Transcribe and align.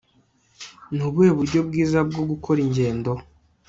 nubuhe 0.95 1.31
buryo 1.37 1.59
bwiza 1.67 1.99
bwo 2.09 2.23
gukora 2.29 2.59
ingendo 2.65 3.11